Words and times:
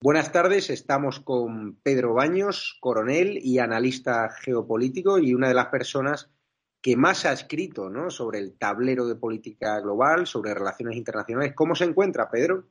Buenas 0.00 0.30
tardes, 0.30 0.70
estamos 0.70 1.18
con 1.18 1.74
Pedro 1.82 2.14
Baños, 2.14 2.78
coronel 2.80 3.36
y 3.42 3.58
analista 3.58 4.30
geopolítico 4.30 5.18
y 5.18 5.34
una 5.34 5.48
de 5.48 5.54
las 5.54 5.66
personas 5.66 6.30
que 6.80 6.96
más 6.96 7.24
ha 7.24 7.32
escrito 7.32 7.90
¿no? 7.90 8.08
sobre 8.08 8.38
el 8.38 8.56
tablero 8.56 9.08
de 9.08 9.16
política 9.16 9.80
global, 9.80 10.28
sobre 10.28 10.54
relaciones 10.54 10.96
internacionales. 10.96 11.52
¿Cómo 11.56 11.74
se 11.74 11.82
encuentra, 11.82 12.30
Pedro? 12.30 12.68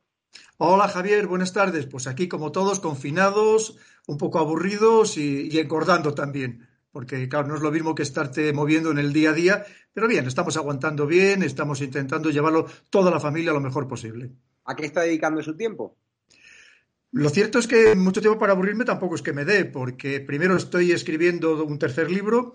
Hola, 0.56 0.88
Javier, 0.88 1.26
buenas 1.26 1.52
tardes. 1.52 1.84
Pues 1.84 2.06
aquí, 2.06 2.28
como 2.28 2.50
todos, 2.50 2.80
confinados, 2.80 3.76
un 4.06 4.16
poco 4.16 4.38
aburridos 4.38 5.18
y, 5.18 5.50
y 5.54 5.58
engordando 5.58 6.14
también 6.14 6.66
porque 6.90 7.28
claro, 7.28 7.46
no 7.46 7.54
es 7.54 7.60
lo 7.60 7.70
mismo 7.70 7.94
que 7.94 8.02
estarte 8.02 8.52
moviendo 8.52 8.90
en 8.90 8.98
el 8.98 9.12
día 9.12 9.30
a 9.30 9.34
día, 9.34 9.66
pero 9.92 10.08
bien, 10.08 10.26
estamos 10.26 10.56
aguantando 10.56 11.06
bien, 11.06 11.42
estamos 11.42 11.80
intentando 11.82 12.30
llevarlo 12.30 12.66
toda 12.90 13.10
la 13.10 13.20
familia 13.20 13.52
lo 13.52 13.60
mejor 13.60 13.86
posible. 13.86 14.32
¿A 14.64 14.74
qué 14.74 14.86
está 14.86 15.02
dedicando 15.02 15.42
su 15.42 15.54
tiempo? 15.54 15.96
Lo 17.10 17.30
cierto 17.30 17.58
es 17.58 17.66
que 17.66 17.94
mucho 17.94 18.20
tiempo 18.20 18.38
para 18.38 18.52
aburrirme 18.52 18.84
tampoco 18.84 19.14
es 19.14 19.22
que 19.22 19.32
me 19.32 19.46
dé, 19.46 19.64
porque 19.64 20.20
primero 20.20 20.56
estoy 20.56 20.92
escribiendo 20.92 21.64
un 21.64 21.78
tercer 21.78 22.10
libro 22.10 22.54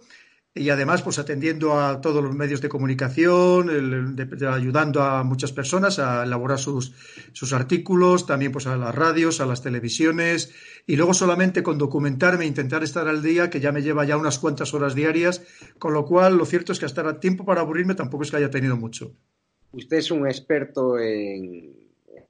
y 0.55 0.69
además 0.69 1.01
pues 1.01 1.17
atendiendo 1.17 1.79
a 1.79 1.99
todos 1.99 2.23
los 2.23 2.35
medios 2.35 2.61
de 2.61 2.69
comunicación, 2.69 4.15
ayudando 4.47 5.01
a 5.01 5.23
muchas 5.23 5.51
personas 5.51 5.97
a 5.97 6.23
elaborar 6.23 6.59
sus, 6.59 6.93
sus, 7.31 7.53
artículos, 7.53 8.27
también 8.27 8.51
pues 8.51 8.67
a 8.67 8.77
las 8.77 8.93
radios, 8.93 9.41
a 9.41 9.47
las 9.47 9.63
televisiones 9.63 10.53
y 10.85 10.95
luego 10.95 11.15
solamente 11.15 11.63
con 11.63 11.79
documentarme 11.79 12.43
e 12.43 12.47
intentar 12.47 12.83
estar 12.83 13.07
al 13.07 13.23
día, 13.23 13.49
que 13.49 13.59
ya 13.59 13.71
me 13.71 13.81
lleva 13.81 14.05
ya 14.05 14.17
unas 14.17 14.37
cuantas 14.37 14.75
horas 14.75 14.93
diarias, 14.93 15.41
con 15.79 15.93
lo 15.93 16.05
cual 16.05 16.37
lo 16.37 16.45
cierto 16.45 16.71
es 16.71 16.79
que 16.79 16.85
hasta 16.85 17.19
tiempo 17.19 17.43
para 17.43 17.61
aburrirme 17.61 17.95
tampoco 17.95 18.23
es 18.23 18.29
que 18.29 18.37
haya 18.37 18.51
tenido 18.51 18.77
mucho. 18.77 19.15
Usted 19.71 19.97
es 19.97 20.11
un 20.11 20.27
experto 20.27 20.99
en 20.99 21.82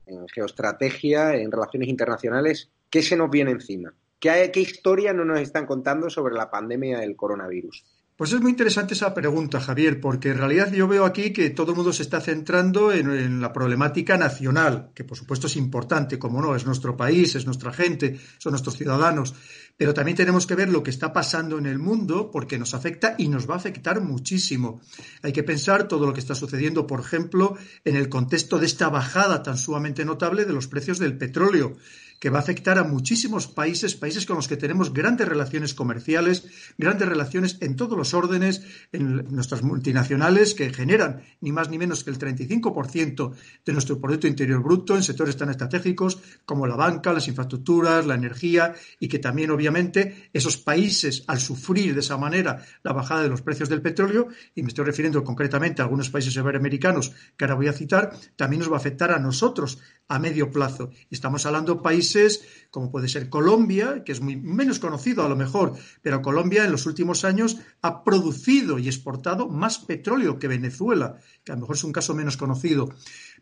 en 0.05 0.27
geoestrategia, 0.27 1.35
en 1.35 1.51
relaciones 1.51 1.89
internacionales, 1.89 2.71
¿qué 2.89 3.01
se 3.01 3.15
nos 3.15 3.29
viene 3.29 3.51
encima? 3.51 3.93
¿Qué, 4.19 4.51
¿Qué, 4.53 4.59
historia 4.59 5.13
no 5.13 5.25
nos 5.25 5.39
están 5.39 5.65
contando 5.65 6.09
sobre 6.09 6.35
la 6.35 6.49
pandemia 6.49 6.99
del 6.99 7.15
coronavirus? 7.15 7.85
Pues 8.15 8.31
es 8.31 8.41
muy 8.41 8.51
interesante 8.51 8.93
esa 8.93 9.11
pregunta, 9.11 9.59
Javier, 9.59 9.99
porque 9.99 10.29
en 10.29 10.37
realidad 10.37 10.71
yo 10.71 10.87
veo 10.87 11.03
aquí 11.03 11.33
que 11.33 11.49
todo 11.49 11.71
el 11.71 11.77
mundo 11.77 11.91
se 11.91 12.03
está 12.03 12.21
centrando 12.21 12.91
en, 12.91 13.09
en, 13.09 13.41
la 13.41 13.51
problemática 13.51 14.17
nacional, 14.17 14.91
que 14.93 15.03
por 15.03 15.17
supuesto 15.17 15.47
es 15.47 15.55
importante, 15.55 16.19
como 16.19 16.39
no, 16.39 16.55
es 16.55 16.63
nuestro 16.63 16.95
país, 16.95 17.33
es 17.33 17.47
nuestra 17.47 17.73
gente, 17.73 18.19
son 18.37 18.51
nuestros 18.51 18.77
ciudadanos, 18.77 19.33
pero 19.75 19.95
también 19.95 20.15
tenemos 20.15 20.45
que 20.45 20.53
ver 20.53 20.69
lo 20.69 20.83
que 20.83 20.91
está 20.91 21.11
pasando 21.11 21.57
en 21.57 21.65
el 21.65 21.79
mundo 21.79 22.29
porque 22.31 22.59
nos 22.59 22.75
afecta 22.75 23.15
y 23.17 23.27
nos 23.29 23.49
va 23.49 23.55
a 23.55 23.57
afectar 23.57 23.99
muchísimo. 24.01 24.81
Hay 25.23 25.33
que 25.33 25.41
pensar 25.41 25.87
todo 25.87 26.05
lo 26.05 26.13
que 26.13 26.19
está 26.19 26.35
sucediendo, 26.35 26.85
por 26.85 26.99
ejemplo, 26.99 27.57
en 27.83 27.95
el 27.95 28.09
contexto 28.09 28.59
de 28.59 28.67
esta 28.67 28.89
bajada 28.89 29.41
tan 29.41 29.57
sumamente 29.57 30.05
notable 30.05 30.45
de 30.45 30.53
los 30.53 30.67
precios 30.67 30.99
del 30.99 31.17
petróleo 31.17 31.77
que 32.23 32.29
va 32.29 32.39
a 32.39 32.41
afectar 32.41 32.79
a 32.79 32.85
muchísimos 32.85 33.47
países, 33.47 33.95
países 33.95 34.25
con 34.25 34.37
los 34.37 34.47
que 34.47 34.55
tenemos 34.55 34.93
grandes 34.93 35.27
relaciones 35.27 35.73
comerciales, 35.73 36.45
grandes 36.77 37.09
relaciones 37.09 37.57
en 37.59 37.75
todos 37.75 37.97
los 37.97 38.13
órdenes, 38.13 38.63
en 38.93 39.25
nuestras 39.35 39.61
multinacionales 39.61 40.53
que 40.53 40.71
generan 40.71 41.23
ni 41.41 41.51
más 41.51 41.67
ni 41.67 41.77
menos 41.77 42.05
que 42.05 42.11
el 42.11 42.17
35% 42.17 43.33
de 43.65 43.73
nuestro 43.73 43.99
Producto 43.99 44.27
Interior 44.27 44.63
Bruto 44.63 44.95
en 44.95 45.03
sectores 45.03 45.35
tan 45.35 45.49
estratégicos 45.49 46.17
como 46.45 46.65
la 46.65 46.77
banca, 46.77 47.11
las 47.11 47.27
infraestructuras, 47.27 48.05
la 48.05 48.15
energía 48.15 48.73
y 49.01 49.09
que 49.09 49.19
también 49.19 49.51
obviamente 49.51 50.29
esos 50.31 50.55
países 50.55 51.25
al 51.27 51.41
sufrir 51.41 51.93
de 51.93 51.99
esa 51.99 52.15
manera 52.15 52.65
la 52.83 52.93
bajada 52.93 53.23
de 53.23 53.27
los 53.27 53.41
precios 53.41 53.67
del 53.67 53.81
petróleo, 53.81 54.29
y 54.55 54.63
me 54.63 54.69
estoy 54.69 54.85
refiriendo 54.85 55.25
concretamente 55.25 55.81
a 55.81 55.85
algunos 55.85 56.09
países 56.09 56.33
iberoamericanos 56.37 57.11
que 57.35 57.43
ahora 57.43 57.55
voy 57.55 57.67
a 57.67 57.73
citar, 57.73 58.13
también 58.37 58.61
nos 58.61 58.71
va 58.71 58.75
a 58.75 58.79
afectar 58.79 59.11
a 59.11 59.19
nosotros 59.19 59.79
a 60.07 60.19
medio 60.19 60.51
plazo. 60.51 60.91
Estamos 61.09 61.45
hablando 61.45 61.75
de 61.75 61.81
países 61.81 62.62
como 62.73 62.89
puede 62.89 63.07
ser 63.07 63.29
Colombia, 63.29 64.03
que 64.03 64.11
es 64.11 64.19
muy 64.19 64.35
menos 64.35 64.79
conocido 64.79 65.23
a 65.23 65.29
lo 65.29 65.35
mejor, 65.35 65.73
pero 66.01 66.23
Colombia 66.23 66.65
en 66.65 66.71
los 66.71 66.87
últimos 66.87 67.23
años 67.23 67.59
ha 67.83 68.03
producido 68.03 68.79
y 68.79 68.87
exportado 68.87 69.47
más 69.47 69.77
petróleo 69.77 70.39
que 70.39 70.47
Venezuela, 70.47 71.17
que 71.43 71.51
a 71.51 71.55
lo 71.55 71.61
mejor 71.61 71.75
es 71.75 71.83
un 71.83 71.91
caso 71.91 72.15
menos 72.15 72.35
conocido. 72.35 72.89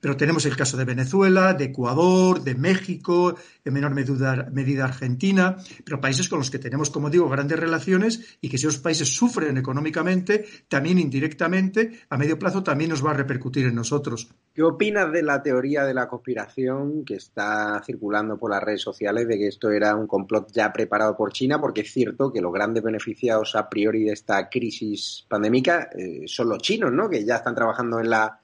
Pero 0.02 0.18
tenemos 0.18 0.46
el 0.46 0.58
caso 0.58 0.76
de 0.76 0.84
Venezuela, 0.84 1.54
de 1.54 1.66
Ecuador, 1.66 2.44
de 2.44 2.56
México, 2.56 3.36
en 3.64 3.74
menor 3.74 3.94
medida, 3.94 4.84
Argentina, 4.84 5.56
pero 5.86 6.02
países 6.02 6.28
con 6.28 6.40
los 6.40 6.52
que 6.52 6.60
tenemos, 6.60 6.90
como 6.90 7.10
digo, 7.10 7.30
grandes 7.30 7.60
relaciones 7.60 8.38
y 8.42 8.50
que 8.50 8.58
si 8.58 8.68
esos 8.68 8.82
países 8.82 9.16
sufren 9.16 9.58
económicamente, 9.58 10.44
también 10.68 10.98
indirectamente, 10.98 12.02
a 12.10 12.18
medio 12.18 12.38
plazo 12.38 12.64
también 12.64 12.90
nos 12.90 13.06
va 13.06 13.12
a 13.12 13.14
repercutir 13.14 13.68
en 13.68 13.76
nosotros. 13.76 14.28
¿Qué 14.54 14.64
opinas 14.64 15.10
de 15.14 15.24
la 15.24 15.42
teoría 15.42 15.86
de 15.86 15.94
la 15.94 16.10
conspiración 16.10 17.06
que 17.06 17.16
está 17.16 17.82
circulando 17.86 18.38
por 18.38 18.52
las 18.52 18.62
redes 18.62 18.82
sociales 18.82 19.21
de 19.28 19.38
que 19.38 19.48
esto 19.48 19.72
era 19.72 19.96
un 19.96 20.08
complot 20.08 20.52
ya 20.52 20.72
preparado 20.72 21.16
por 21.16 21.32
China? 21.32 21.60
Porque 21.60 21.82
es 21.82 21.92
cierto 21.92 22.32
que 22.32 22.42
los 22.42 22.54
grandes 22.54 22.84
beneficiados 22.84 23.56
a 23.56 23.70
priori 23.70 24.04
de 24.04 24.14
esta 24.14 24.50
crisis 24.50 25.26
pandémica 25.28 25.90
eh, 25.98 26.24
son 26.26 26.50
los 26.50 26.60
chinos, 26.60 26.92
¿no? 26.92 27.10
Que 27.10 27.26
ya 27.26 27.38
están 27.38 27.56
trabajando 27.56 28.00
en 28.00 28.10
la 28.10 28.42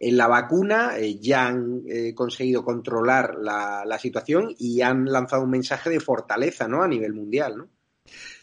en 0.00 0.16
la 0.16 0.26
vacuna 0.26 0.96
eh, 0.96 1.18
ya 1.20 1.46
han 1.46 1.82
eh, 1.86 2.14
conseguido 2.14 2.64
controlar 2.64 3.34
la, 3.38 3.84
la, 3.84 3.98
situación 3.98 4.54
y 4.58 4.80
han 4.80 5.04
lanzado 5.04 5.44
un 5.44 5.50
mensaje 5.50 5.90
de 5.90 6.00
fortaleza 6.00 6.66
¿no? 6.66 6.82
a 6.82 6.88
nivel 6.88 7.12
mundial. 7.12 7.58
¿no? 7.58 7.68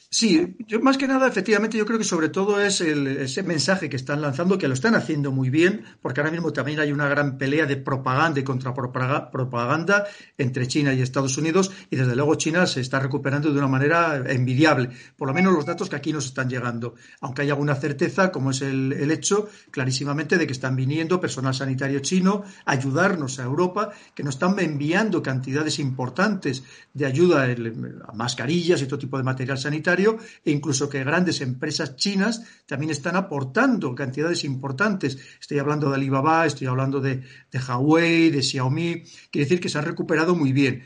Sí, 0.09 0.55
yo 0.67 0.79
más 0.79 0.97
que 0.97 1.05
nada, 1.05 1.27
efectivamente, 1.27 1.77
yo 1.77 1.85
creo 1.85 1.99
que 1.99 2.05
sobre 2.05 2.29
todo 2.29 2.61
es 2.61 2.79
el, 2.79 3.07
ese 3.07 3.43
mensaje 3.43 3.89
que 3.89 3.97
están 3.97 4.21
lanzando, 4.21 4.57
que 4.57 4.69
lo 4.69 4.73
están 4.73 4.95
haciendo 4.95 5.33
muy 5.33 5.49
bien, 5.49 5.83
porque 6.01 6.21
ahora 6.21 6.31
mismo 6.31 6.53
también 6.53 6.79
hay 6.79 6.93
una 6.93 7.09
gran 7.09 7.37
pelea 7.37 7.65
de 7.65 7.75
propaganda 7.75 8.39
y 8.39 8.43
contrapropaganda 8.43 10.07
entre 10.37 10.65
China 10.67 10.93
y 10.93 11.01
Estados 11.01 11.37
Unidos, 11.37 11.73
y 11.89 11.97
desde 11.97 12.15
luego 12.15 12.35
China 12.35 12.65
se 12.67 12.79
está 12.79 13.01
recuperando 13.01 13.51
de 13.51 13.59
una 13.59 13.67
manera 13.67 14.23
envidiable, 14.31 14.91
por 15.17 15.27
lo 15.27 15.33
menos 15.33 15.53
los 15.53 15.65
datos 15.65 15.89
que 15.89 15.97
aquí 15.97 16.13
nos 16.13 16.25
están 16.27 16.49
llegando, 16.49 16.95
aunque 17.19 17.41
hay 17.41 17.49
alguna 17.49 17.75
certeza, 17.75 18.31
como 18.31 18.51
es 18.51 18.61
el, 18.61 18.93
el 18.93 19.11
hecho 19.11 19.49
clarísimamente 19.71 20.37
de 20.37 20.47
que 20.47 20.53
están 20.53 20.77
viniendo 20.77 21.19
personal 21.19 21.53
sanitario 21.53 21.99
chino 21.99 22.45
a 22.65 22.71
ayudarnos 22.71 23.39
a 23.39 23.43
Europa, 23.43 23.91
que 24.15 24.23
nos 24.23 24.35
están 24.35 24.57
enviando 24.59 25.21
cantidades 25.21 25.79
importantes 25.79 26.63
de 26.93 27.05
ayuda, 27.05 27.43
a 27.43 28.13
mascarillas 28.13 28.81
y 28.81 28.85
todo 28.87 28.99
tipo 28.99 29.17
de 29.17 29.23
material 29.23 29.57
sanitario 29.57 29.96
e 29.97 30.51
incluso 30.51 30.89
que 30.89 31.03
grandes 31.03 31.41
empresas 31.41 31.95
chinas 31.95 32.41
también 32.65 32.91
están 32.91 33.15
aportando 33.15 33.95
cantidades 33.95 34.43
importantes. 34.43 35.17
Estoy 35.39 35.59
hablando 35.59 35.89
de 35.89 35.95
Alibaba, 35.95 36.45
estoy 36.45 36.67
hablando 36.67 36.99
de, 36.99 37.23
de 37.51 37.59
Huawei, 37.59 38.29
de 38.29 38.41
Xiaomi. 38.41 39.03
Quiere 39.31 39.45
decir 39.45 39.59
que 39.59 39.69
se 39.69 39.77
han 39.77 39.85
recuperado 39.85 40.35
muy 40.35 40.51
bien. 40.51 40.83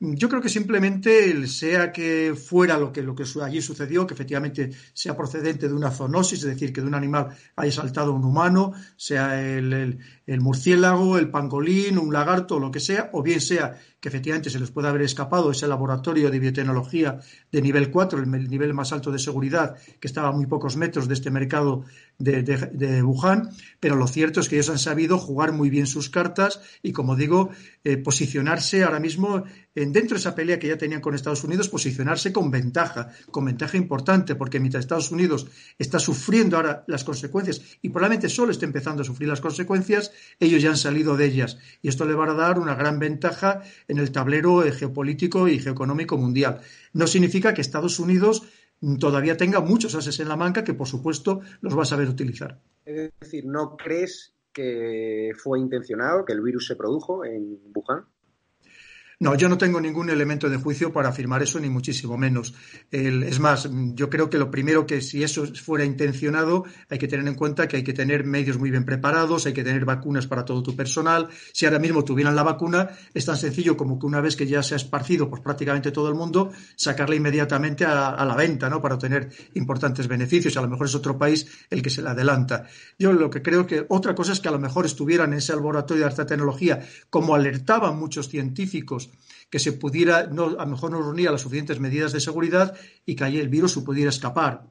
Yo 0.00 0.28
creo 0.28 0.42
que 0.42 0.48
simplemente 0.48 1.46
sea 1.46 1.92
que 1.92 2.34
fuera 2.34 2.76
lo 2.76 2.92
que, 2.92 3.00
lo 3.00 3.14
que 3.14 3.24
allí 3.42 3.62
sucedió, 3.62 4.06
que 4.06 4.14
efectivamente 4.14 4.70
sea 4.92 5.16
procedente 5.16 5.68
de 5.68 5.74
una 5.74 5.92
zoonosis, 5.92 6.40
es 6.40 6.46
decir, 6.46 6.72
que 6.72 6.80
de 6.80 6.88
un 6.88 6.94
animal 6.94 7.28
haya 7.54 7.70
saltado 7.70 8.12
un 8.12 8.24
humano, 8.24 8.72
sea 8.96 9.40
el, 9.40 9.98
murciélago, 10.26 11.16
el 11.16 11.30
pangolín, 11.30 11.98
un 11.98 12.12
lagarto, 12.12 12.58
lo 12.58 12.72
que 12.72 12.80
sea, 12.80 13.10
o 13.12 13.22
bien 13.22 13.40
sea 13.40 13.78
que 14.00 14.08
efectivamente 14.08 14.50
se 14.50 14.58
les 14.58 14.70
pueda 14.70 14.90
haber 14.90 15.02
escapado 15.02 15.50
ese 15.50 15.66
laboratorio 15.68 16.30
de 16.30 16.40
biotecnología 16.40 17.20
de 17.50 17.62
nivel 17.62 17.90
4, 17.90 18.18
el 18.18 18.50
nivel 18.50 18.74
más 18.74 18.92
alto 18.92 19.10
de 19.10 19.18
seguridad, 19.18 19.76
que 20.00 20.08
estaba 20.08 20.28
a 20.28 20.32
muy 20.32 20.46
pocos 20.46 20.76
metros 20.76 21.08
de 21.08 21.14
este 21.14 21.30
mercado 21.30 21.84
de, 22.18 23.02
Wuhan, 23.02 23.50
pero 23.80 23.96
lo 23.96 24.06
cierto 24.06 24.40
es 24.40 24.48
que 24.48 24.56
ellos 24.56 24.70
han 24.70 24.78
sabido 24.78 25.18
jugar 25.18 25.52
muy 25.52 25.70
bien 25.70 25.86
sus 25.86 26.10
cartas 26.10 26.60
y, 26.82 26.92
como 26.92 27.16
digo, 27.16 27.50
eh, 27.82 27.96
posicionarse 27.96 28.84
ahora 28.84 29.00
mismo 29.00 29.44
en, 29.74 29.92
dentro 29.92 30.14
de 30.14 30.20
esa 30.20 30.34
pelea 30.34 30.58
que 30.58 30.68
ya 30.68 30.78
tenían 30.78 31.00
con 31.00 31.14
Estados 31.14 31.44
Unidos, 31.44 31.68
posicionarse 31.68 32.32
con 32.32 32.50
ventaja, 32.50 33.10
con 33.30 33.44
ventaja 33.44 33.76
importante, 33.76 34.34
porque 34.34 34.60
mientras 34.60 34.84
Estados 34.84 35.10
Unidos 35.10 35.46
está 35.78 35.98
sufriendo 35.98 36.56
ahora 36.56 36.84
las 36.86 37.04
consecuencias 37.04 37.60
y 37.82 37.88
probablemente 37.88 38.28
solo 38.28 38.52
esté 38.52 38.64
empezando 38.64 39.02
a 39.02 39.04
sufrir 39.04 39.28
las 39.28 39.40
consecuencias, 39.40 40.12
ellos 40.38 40.62
ya 40.62 40.70
han 40.70 40.76
salido 40.76 41.16
de 41.16 41.26
ellas 41.26 41.58
y 41.82 41.88
esto 41.88 42.04
le 42.04 42.14
va 42.14 42.30
a 42.30 42.34
dar 42.34 42.58
una 42.58 42.74
gran 42.74 42.98
ventaja 42.98 43.62
en 43.88 43.98
el 43.98 44.12
tablero 44.12 44.64
eh, 44.64 44.72
geopolítico 44.72 45.48
y 45.48 45.58
geoeconómico 45.58 46.16
mundial. 46.16 46.60
No 46.92 47.06
significa 47.06 47.54
que 47.54 47.60
Estados 47.60 47.98
Unidos 47.98 48.44
todavía 48.98 49.36
tenga 49.36 49.60
muchos 49.60 49.94
ases 49.94 50.20
en 50.20 50.28
la 50.28 50.36
manca 50.36 50.64
que, 50.64 50.74
por 50.74 50.86
supuesto, 50.86 51.40
los 51.60 51.76
va 51.76 51.82
a 51.82 51.86
saber 51.86 52.08
utilizar. 52.08 52.60
Es 52.84 53.10
decir, 53.20 53.46
¿no 53.46 53.76
crees 53.76 54.34
que 54.52 55.32
fue 55.36 55.58
intencionado, 55.58 56.24
que 56.24 56.32
el 56.32 56.42
virus 56.42 56.66
se 56.66 56.76
produjo 56.76 57.24
en 57.24 57.58
Wuhan? 57.74 58.04
No, 59.20 59.36
yo 59.36 59.48
no 59.48 59.56
tengo 59.56 59.80
ningún 59.80 60.10
elemento 60.10 60.48
de 60.48 60.56
juicio 60.56 60.92
para 60.92 61.08
afirmar 61.08 61.42
eso, 61.42 61.60
ni 61.60 61.70
muchísimo 61.70 62.18
menos. 62.18 62.54
es 62.90 63.38
más, 63.38 63.68
yo 63.94 64.10
creo 64.10 64.28
que 64.28 64.38
lo 64.38 64.50
primero 64.50 64.86
que 64.86 65.00
si 65.00 65.22
eso 65.22 65.46
fuera 65.46 65.84
intencionado, 65.84 66.64
hay 66.88 66.98
que 66.98 67.06
tener 67.06 67.26
en 67.28 67.34
cuenta 67.34 67.68
que 67.68 67.76
hay 67.76 67.84
que 67.84 67.92
tener 67.92 68.24
medios 68.24 68.58
muy 68.58 68.70
bien 68.70 68.84
preparados, 68.84 69.46
hay 69.46 69.52
que 69.52 69.62
tener 69.62 69.84
vacunas 69.84 70.26
para 70.26 70.44
todo 70.44 70.62
tu 70.62 70.74
personal. 70.74 71.28
Si 71.52 71.64
ahora 71.64 71.78
mismo 71.78 72.04
tuvieran 72.04 72.34
la 72.34 72.42
vacuna, 72.42 72.90
es 73.12 73.24
tan 73.24 73.36
sencillo 73.36 73.76
como 73.76 73.98
que 74.00 74.06
una 74.06 74.20
vez 74.20 74.34
que 74.34 74.46
ya 74.46 74.62
se 74.62 74.74
ha 74.74 74.76
esparcido 74.76 75.30
por 75.30 75.42
prácticamente 75.42 75.92
todo 75.92 76.08
el 76.08 76.14
mundo, 76.14 76.50
sacarla 76.74 77.14
inmediatamente 77.14 77.84
a, 77.84 78.24
la 78.24 78.34
venta, 78.34 78.68
¿no? 78.68 78.82
Para 78.82 78.96
obtener 78.96 79.30
importantes 79.54 80.08
beneficios. 80.08 80.56
A 80.56 80.62
lo 80.62 80.68
mejor 80.68 80.86
es 80.86 80.94
otro 80.94 81.16
país 81.16 81.46
el 81.70 81.82
que 81.82 81.90
se 81.90 82.02
la 82.02 82.10
adelanta. 82.10 82.66
Yo 82.98 83.12
lo 83.12 83.30
que 83.30 83.42
creo 83.42 83.66
que 83.66 83.86
otra 83.88 84.14
cosa 84.14 84.32
es 84.32 84.40
que 84.40 84.48
a 84.48 84.52
lo 84.52 84.58
mejor 84.58 84.86
estuvieran 84.86 85.32
en 85.32 85.38
ese 85.38 85.54
laboratorio 85.54 86.02
de 86.02 86.10
alta 86.10 86.26
tecnología, 86.26 86.84
como 87.10 87.34
alertaban 87.34 87.96
muchos 87.96 88.28
científicos 88.28 89.03
que 89.50 89.60
se 89.60 89.72
pudiera, 89.72 90.26
no, 90.26 90.46
a 90.58 90.64
lo 90.64 90.66
mejor 90.66 90.90
no 90.90 91.00
reunía 91.00 91.30
las 91.30 91.42
suficientes 91.42 91.78
medidas 91.78 92.12
de 92.12 92.20
seguridad 92.20 92.74
y 93.06 93.14
que 93.14 93.22
ahí 93.24 93.38
el 93.38 93.48
virus 93.48 93.74
pudiera 93.78 94.10
escapar. 94.10 94.66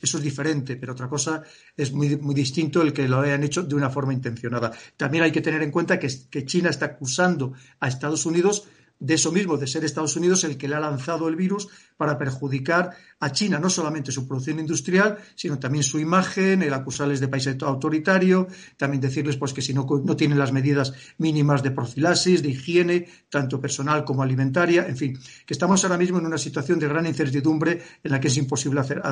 Eso 0.00 0.18
es 0.18 0.22
diferente, 0.22 0.76
pero 0.76 0.92
otra 0.92 1.08
cosa 1.08 1.42
es 1.76 1.92
muy, 1.92 2.16
muy 2.16 2.36
distinto 2.36 2.82
el 2.82 2.92
que 2.92 3.08
lo 3.08 3.18
hayan 3.18 3.42
hecho 3.42 3.64
de 3.64 3.74
una 3.74 3.90
forma 3.90 4.12
intencionada. 4.12 4.70
También 4.96 5.24
hay 5.24 5.32
que 5.32 5.40
tener 5.40 5.62
en 5.62 5.72
cuenta 5.72 5.98
que 5.98 6.44
China 6.46 6.70
está 6.70 6.86
acusando 6.86 7.54
a 7.80 7.88
Estados 7.88 8.26
Unidos 8.26 8.68
de 9.00 9.14
eso 9.14 9.32
mismo, 9.32 9.56
de 9.56 9.66
ser 9.66 9.84
Estados 9.84 10.16
Unidos 10.16 10.44
el 10.44 10.56
que 10.56 10.68
le 10.68 10.74
ha 10.74 10.80
lanzado 10.80 11.28
el 11.28 11.36
virus 11.36 11.68
para 11.96 12.18
perjudicar 12.18 12.92
a 13.20 13.32
China, 13.32 13.58
no 13.58 13.70
solamente 13.70 14.12
su 14.12 14.26
producción 14.26 14.58
industrial, 14.58 15.18
sino 15.34 15.58
también 15.58 15.84
su 15.84 15.98
imagen, 15.98 16.62
el 16.62 16.72
acusarles 16.72 17.20
de 17.20 17.28
país 17.28 17.48
autoritario, 17.60 18.48
también 18.76 19.00
decirles 19.00 19.36
pues 19.36 19.52
que 19.52 19.62
si 19.62 19.74
no, 19.74 19.86
no 20.04 20.16
tienen 20.16 20.38
las 20.38 20.52
medidas 20.52 20.92
mínimas 21.18 21.62
de 21.62 21.70
profilaxis, 21.70 22.42
de 22.42 22.50
higiene, 22.50 23.08
tanto 23.28 23.60
personal 23.60 24.04
como 24.04 24.22
alimentaria, 24.22 24.86
en 24.86 24.96
fin, 24.96 25.18
que 25.46 25.54
estamos 25.54 25.82
ahora 25.84 25.98
mismo 25.98 26.18
en 26.18 26.26
una 26.26 26.38
situación 26.38 26.78
de 26.78 26.88
gran 26.88 27.06
incertidumbre 27.06 27.80
en 28.02 28.10
la 28.10 28.20
que 28.20 28.28
es 28.28 28.36
imposible 28.36 28.80
hacer, 28.80 29.02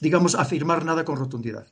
digamos, 0.00 0.34
afirmar 0.34 0.84
nada 0.84 1.04
con 1.04 1.16
rotundidad. 1.16 1.66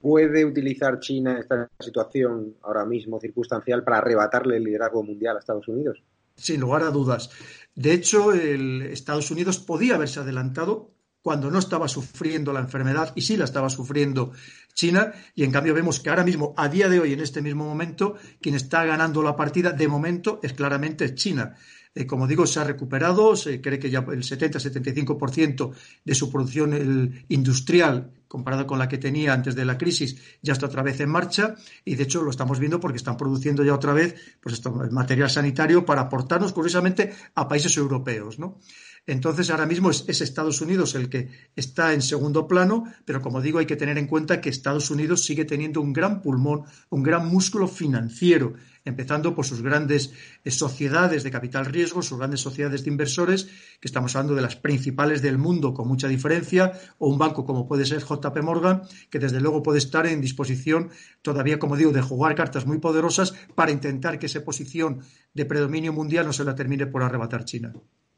¿Puede 0.00 0.44
utilizar 0.44 0.98
China 0.98 1.38
esta 1.38 1.70
situación 1.78 2.56
ahora 2.62 2.84
mismo 2.84 3.20
circunstancial 3.20 3.84
para 3.84 3.98
arrebatarle 3.98 4.56
el 4.56 4.64
liderazgo 4.64 5.04
mundial 5.04 5.36
a 5.36 5.38
Estados 5.38 5.68
Unidos? 5.68 6.02
Sin 6.36 6.60
lugar 6.60 6.82
a 6.82 6.90
dudas. 6.90 7.30
De 7.74 7.92
hecho, 7.92 8.32
el 8.32 8.82
Estados 8.82 9.30
Unidos 9.30 9.58
podía 9.58 9.94
haberse 9.94 10.20
adelantado 10.20 10.92
cuando 11.22 11.50
no 11.50 11.58
estaba 11.58 11.88
sufriendo 11.88 12.52
la 12.52 12.60
enfermedad 12.60 13.12
y 13.14 13.22
sí 13.22 13.36
la 13.36 13.44
estaba 13.44 13.70
sufriendo 13.70 14.32
China 14.74 15.12
y 15.34 15.44
en 15.44 15.52
cambio 15.52 15.72
vemos 15.72 16.00
que 16.00 16.10
ahora 16.10 16.24
mismo, 16.24 16.52
a 16.56 16.68
día 16.68 16.88
de 16.88 16.98
hoy, 16.98 17.12
en 17.12 17.20
este 17.20 17.42
mismo 17.42 17.64
momento, 17.64 18.16
quien 18.40 18.56
está 18.56 18.84
ganando 18.84 19.22
la 19.22 19.36
partida 19.36 19.70
de 19.70 19.88
momento 19.88 20.40
es 20.42 20.52
claramente 20.52 21.14
China. 21.14 21.54
Eh, 21.94 22.06
como 22.06 22.26
digo, 22.26 22.46
se 22.46 22.58
ha 22.58 22.64
recuperado, 22.64 23.36
se 23.36 23.60
cree 23.60 23.78
que 23.78 23.90
ya 23.90 23.98
el 24.00 24.22
70-75% 24.22 25.72
de 26.04 26.14
su 26.14 26.30
producción 26.30 27.22
industrial 27.28 28.12
comparada 28.32 28.66
con 28.66 28.78
la 28.78 28.88
que 28.88 28.96
tenía 28.96 29.34
antes 29.34 29.54
de 29.54 29.66
la 29.66 29.76
crisis, 29.76 30.16
ya 30.40 30.54
está 30.54 30.64
otra 30.64 30.82
vez 30.82 30.98
en 31.00 31.10
marcha 31.10 31.54
y 31.84 31.96
de 31.96 32.04
hecho 32.04 32.22
lo 32.22 32.30
estamos 32.30 32.58
viendo 32.58 32.80
porque 32.80 32.96
están 32.96 33.18
produciendo 33.18 33.62
ya 33.62 33.74
otra 33.74 33.92
vez 33.92 34.14
pues 34.40 34.58
material 34.90 35.28
sanitario 35.28 35.84
para 35.84 36.00
aportarnos 36.00 36.54
curiosamente 36.54 37.12
a 37.34 37.46
países 37.46 37.76
europeos, 37.76 38.38
¿no? 38.38 38.58
Entonces, 39.04 39.50
ahora 39.50 39.66
mismo 39.66 39.90
es, 39.90 40.20
Estados 40.20 40.60
Unidos 40.60 40.94
el 40.94 41.08
que 41.08 41.28
está 41.56 41.92
en 41.92 42.02
segundo 42.02 42.46
plano, 42.46 42.84
pero 43.04 43.20
como 43.20 43.40
digo, 43.40 43.58
hay 43.58 43.66
que 43.66 43.74
tener 43.74 43.98
en 43.98 44.06
cuenta 44.06 44.40
que 44.40 44.48
Estados 44.48 44.90
Unidos 44.92 45.24
sigue 45.24 45.44
teniendo 45.44 45.80
un 45.80 45.92
gran 45.92 46.22
pulmón, 46.22 46.62
un 46.88 47.02
gran 47.02 47.26
músculo 47.26 47.66
financiero, 47.66 48.54
empezando 48.84 49.34
por 49.34 49.44
sus 49.44 49.60
grandes 49.60 50.12
eh, 50.44 50.52
sociedades 50.52 51.24
de 51.24 51.32
capital 51.32 51.66
riesgo, 51.66 52.00
sus 52.00 52.18
grandes 52.18 52.40
sociedades 52.40 52.84
de 52.84 52.90
inversores, 52.90 53.46
que 53.80 53.88
estamos 53.88 54.14
hablando 54.14 54.36
de 54.36 54.42
las 54.42 54.54
principales 54.54 55.20
del 55.20 55.36
mundo 55.36 55.74
con 55.74 55.88
mucha 55.88 56.06
diferencia, 56.06 56.72
o 56.98 57.08
un 57.08 57.18
banco 57.18 57.44
como 57.44 57.66
puede 57.66 57.84
ser 57.84 58.04
JP 58.04 58.36
Morgan, 58.42 58.82
que 59.10 59.18
desde 59.18 59.40
luego 59.40 59.64
puede 59.64 59.78
estar 59.78 60.06
en 60.06 60.20
disposición 60.20 60.90
todavía, 61.22 61.58
como 61.58 61.76
digo, 61.76 61.90
de 61.90 62.02
jugar 62.02 62.36
cartas 62.36 62.66
muy 62.66 62.78
poderosas 62.78 63.34
para 63.56 63.72
intentar 63.72 64.20
que 64.20 64.26
esa 64.26 64.44
posición 64.44 65.00
de 65.34 65.44
predominio 65.44 65.92
mundial 65.92 66.24
no 66.24 66.32
se 66.32 66.44
la 66.44 66.54
termine 66.54 66.86
por 66.86 67.02
arrebatar 67.02 67.44
China. 67.44 67.72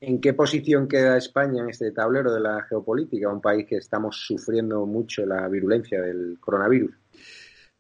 ¿En 0.06 0.21
qué 0.21 0.35
posición 0.35 0.87
queda 0.87 1.17
España 1.17 1.62
en 1.62 1.71
este 1.71 1.91
tablero 1.91 2.33
de 2.33 2.41
la 2.41 2.62
geopolítica, 2.69 3.33
un 3.33 3.41
país 3.41 3.67
que 3.67 3.77
estamos 3.77 4.17
sufriendo 4.27 4.85
mucho 4.85 5.25
la 5.25 5.49
virulencia 5.49 6.03
del 6.03 6.37
coronavirus? 6.39 6.94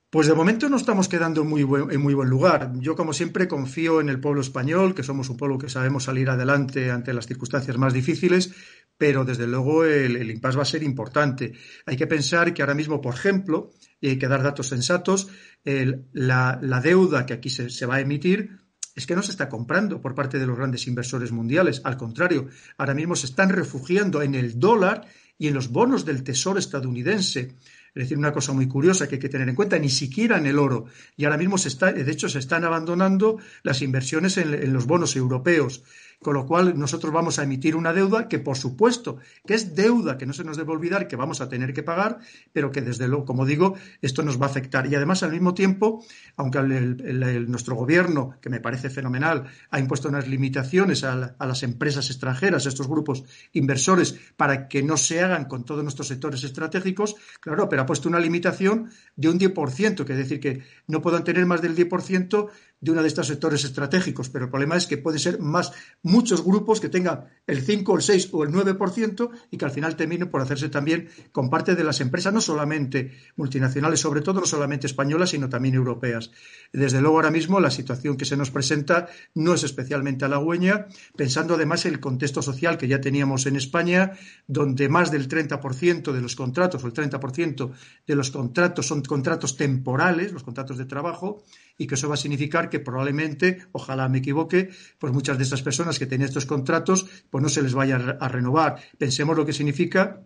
Pues 0.08 0.28
de 0.28 0.34
momento 0.34 0.68
no 0.68 0.76
estamos 0.76 1.08
quedando 1.08 1.42
en 1.42 1.48
muy, 1.48 1.64
buen, 1.64 1.90
en 1.90 2.00
muy 2.00 2.14
buen 2.14 2.30
lugar. 2.30 2.72
Yo, 2.76 2.94
como 2.94 3.12
siempre, 3.12 3.48
confío 3.48 4.00
en 4.00 4.08
el 4.08 4.20
pueblo 4.20 4.40
español, 4.40 4.94
que 4.94 5.02
somos 5.02 5.28
un 5.28 5.36
pueblo 5.36 5.58
que 5.58 5.68
sabemos 5.68 6.04
salir 6.04 6.30
adelante 6.30 6.90
ante 6.90 7.12
las 7.12 7.26
circunstancias 7.26 7.76
más 7.76 7.92
difíciles, 7.92 8.54
pero 8.96 9.24
desde 9.24 9.46
luego 9.46 9.84
el, 9.84 10.16
el 10.16 10.30
impasse 10.30 10.56
va 10.56 10.62
a 10.62 10.66
ser 10.66 10.82
importante. 10.82 11.52
Hay 11.84 11.96
que 11.96 12.06
pensar 12.06 12.54
que 12.54 12.62
ahora 12.62 12.74
mismo, 12.74 13.00
por 13.00 13.14
ejemplo, 13.14 13.72
y 14.00 14.08
hay 14.08 14.18
que 14.18 14.28
dar 14.28 14.42
datos 14.42 14.68
sensatos, 14.68 15.28
la, 15.64 16.80
deuda 16.82 17.26
que 17.26 17.34
aquí 17.34 17.50
se 17.50 17.86
va 17.86 17.96
a 17.96 18.00
emitir 18.00 18.63
es 18.94 19.06
que 19.06 19.16
no 19.16 19.22
se 19.22 19.32
está 19.32 19.48
comprando 19.48 20.00
por 20.00 20.14
parte 20.14 20.38
de 20.38 20.46
los 20.46 20.56
grandes 20.56 20.86
inversores 20.86 21.32
mundiales. 21.32 21.80
Al 21.84 21.96
contrario, 21.96 22.48
ahora 22.78 22.94
mismo 22.94 23.16
se 23.16 23.26
están 23.26 23.48
refugiando 23.48 24.22
en 24.22 24.34
el 24.34 24.58
dólar 24.58 25.06
y 25.36 25.48
en 25.48 25.54
los 25.54 25.68
bonos 25.68 26.04
del 26.04 26.22
Tesoro 26.22 26.58
estadounidense. 26.58 27.56
Es 27.94 28.02
decir, 28.02 28.18
una 28.18 28.32
cosa 28.32 28.52
muy 28.52 28.66
curiosa 28.66 29.08
que 29.08 29.16
hay 29.16 29.20
que 29.20 29.28
tener 29.28 29.48
en 29.48 29.54
cuenta, 29.54 29.78
ni 29.78 29.88
siquiera 29.88 30.38
en 30.38 30.46
el 30.46 30.58
oro. 30.58 30.86
Y 31.16 31.24
ahora 31.24 31.36
mismo 31.36 31.58
se 31.58 31.68
está, 31.68 31.92
de 31.92 32.10
hecho, 32.10 32.28
se 32.28 32.40
están 32.40 32.64
abandonando 32.64 33.38
las 33.62 33.82
inversiones 33.82 34.36
en 34.36 34.72
los 34.72 34.86
bonos 34.86 35.14
europeos. 35.16 35.82
Con 36.24 36.32
lo 36.32 36.46
cual, 36.46 36.78
nosotros 36.78 37.12
vamos 37.12 37.38
a 37.38 37.42
emitir 37.42 37.76
una 37.76 37.92
deuda 37.92 38.28
que, 38.28 38.38
por 38.38 38.56
supuesto, 38.56 39.18
que 39.46 39.52
es 39.52 39.74
deuda 39.74 40.16
que 40.16 40.24
no 40.24 40.32
se 40.32 40.42
nos 40.42 40.56
debe 40.56 40.72
olvidar 40.72 41.06
que 41.06 41.16
vamos 41.16 41.42
a 41.42 41.50
tener 41.50 41.74
que 41.74 41.82
pagar, 41.82 42.18
pero 42.50 42.72
que, 42.72 42.80
desde 42.80 43.08
luego, 43.08 43.26
como 43.26 43.44
digo, 43.44 43.74
esto 44.00 44.22
nos 44.22 44.40
va 44.40 44.46
a 44.46 44.48
afectar. 44.48 44.86
Y 44.86 44.94
además, 44.94 45.22
al 45.22 45.32
mismo 45.32 45.52
tiempo, 45.52 46.02
aunque 46.36 46.62
nuestro 46.62 47.76
gobierno, 47.76 48.38
que 48.40 48.48
me 48.48 48.58
parece 48.58 48.88
fenomenal, 48.88 49.44
ha 49.70 49.78
impuesto 49.78 50.08
unas 50.08 50.26
limitaciones 50.26 51.04
a, 51.04 51.36
las 51.38 51.62
empresas 51.62 52.08
extranjeras, 52.08 52.64
a 52.64 52.70
estos 52.70 52.88
grupos 52.88 53.24
inversores, 53.52 54.18
para 54.38 54.66
que 54.66 54.82
no 54.82 54.96
se 54.96 55.22
hagan 55.22 55.44
con 55.44 55.66
todos 55.66 55.82
nuestros 55.82 56.08
sectores 56.08 56.42
estratégicos, 56.42 57.16
claro, 57.38 57.68
pero 57.68 57.82
ha 57.82 57.86
puesto 57.86 58.08
una 58.08 58.18
limitación 58.18 58.88
de 59.14 59.28
un 59.28 59.38
10%, 59.38 60.06
que 60.06 60.12
es 60.12 60.18
decir, 60.18 60.40
que 60.40 60.62
no 60.86 61.02
puedan 61.02 61.22
tener 61.22 61.44
más 61.44 61.60
del 61.60 61.76
10% 61.76 62.48
de 62.84 62.90
uno 62.90 63.00
de 63.00 63.08
estos 63.08 63.26
sectores 63.26 63.64
estratégicos, 63.64 64.28
pero 64.28 64.44
el 64.44 64.50
problema 64.50 64.76
es 64.76 64.86
que 64.86 64.98
pueden 64.98 65.18
ser 65.18 65.40
más 65.40 65.72
muchos 66.02 66.44
grupos 66.44 66.80
que 66.80 66.90
tengan 66.90 67.24
el 67.46 67.62
5, 67.62 67.96
el 67.96 68.02
6 68.02 68.28
o 68.32 68.44
el 68.44 68.50
9% 68.50 69.30
y 69.50 69.56
que 69.56 69.64
al 69.64 69.70
final 69.70 69.96
terminen 69.96 70.28
por 70.30 70.42
hacerse 70.42 70.68
también 70.68 71.08
con 71.32 71.48
parte 71.48 71.74
de 71.74 71.82
las 71.82 72.02
empresas, 72.02 72.34
no 72.34 72.42
solamente 72.42 73.12
multinacionales, 73.36 74.00
sobre 74.00 74.20
todo 74.20 74.40
no 74.40 74.46
solamente 74.46 74.86
españolas, 74.86 75.30
sino 75.30 75.48
también 75.48 75.74
europeas. 75.74 76.30
Desde 76.74 77.00
luego, 77.00 77.16
ahora 77.16 77.30
mismo 77.30 77.58
la 77.58 77.70
situación 77.70 78.18
que 78.18 78.26
se 78.26 78.36
nos 78.36 78.50
presenta 78.50 79.08
no 79.34 79.54
es 79.54 79.64
especialmente 79.64 80.26
halagüeña, 80.26 80.86
pensando 81.16 81.54
además 81.54 81.86
en 81.86 81.94
el 81.94 82.00
contexto 82.00 82.42
social 82.42 82.76
que 82.76 82.88
ya 82.88 83.00
teníamos 83.00 83.46
en 83.46 83.56
España, 83.56 84.12
donde 84.46 84.90
más 84.90 85.10
del 85.10 85.26
30% 85.26 86.12
de 86.12 86.20
los 86.20 86.36
contratos 86.36 86.84
o 86.84 86.86
el 86.86 86.92
30% 86.92 87.70
de 88.06 88.14
los 88.14 88.30
contratos 88.30 88.86
son 88.86 89.02
contratos 89.02 89.56
temporales, 89.56 90.32
los 90.32 90.42
contratos 90.42 90.76
de 90.76 90.84
trabajo, 90.84 91.44
y 91.76 91.86
que 91.86 91.94
eso 91.94 92.08
va 92.08 92.14
a 92.14 92.18
significar 92.18 92.70
que 92.70 92.80
probablemente, 92.80 93.66
ojalá 93.72 94.08
me 94.08 94.18
equivoque, 94.18 94.70
pues 94.98 95.12
muchas 95.12 95.38
de 95.38 95.44
estas 95.44 95.62
personas 95.62 95.98
que 95.98 96.06
tienen 96.06 96.28
estos 96.28 96.46
contratos, 96.46 97.06
pues 97.30 97.42
no 97.42 97.48
se 97.48 97.62
les 97.62 97.74
vaya 97.74 97.96
a 97.96 98.28
renovar. 98.28 98.80
Pensemos 98.98 99.36
lo 99.36 99.44
que 99.44 99.52
significa 99.52 100.24